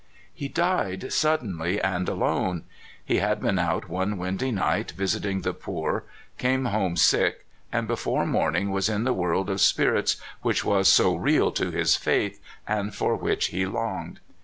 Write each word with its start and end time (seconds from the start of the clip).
He 0.33 0.47
died 0.47 1.13
suddenly 1.13 1.79
and 1.79 2.09
alone. 2.09 2.63
He 3.05 3.17
had 3.17 3.39
been 3.39 3.59
out 3.59 3.87
one 3.87 4.17
windy 4.17 4.49
night 4.49 4.93
visiting 4.93 5.41
the 5.41 5.53
poor, 5.53 6.05
came 6.39 6.65
home 6.65 6.97
sick, 6.97 7.45
and 7.71 7.87
before 7.87 8.25
morning 8.25 8.71
was 8.71 8.89
in 8.89 9.03
that 9.03 9.13
world 9.13 9.47
of 9.47 9.61
spirits 9.61 10.17
which 10.41 10.65
was 10.65 10.87
so 10.87 11.15
real 11.15 11.51
to 11.51 11.69
his 11.69 11.95
faith, 11.97 12.41
and 12.67 12.95
for 12.95 13.15
which 13.15 13.51
ho 13.51 13.69
longed. 13.69 14.19